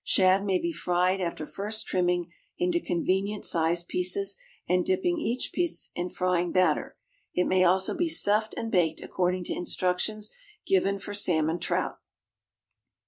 [0.03, 4.35] Shad may be fried after first trimming into convenient sized pieces
[4.67, 6.97] and dipping each piece in frying batter.
[7.35, 10.31] It may also be stuffed and baked according to instructions
[10.65, 11.99] given for salmon trout.